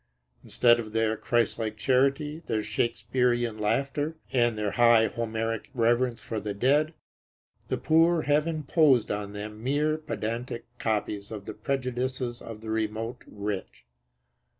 [0.43, 6.55] Instead of their Christlike charity, their Shakespearean laughter and their high Homeric reverence for the
[6.55, 6.95] dead,
[7.67, 13.23] the poor have imposed on them mere pedantic copies of the prejudices of the remote
[13.27, 13.85] rich.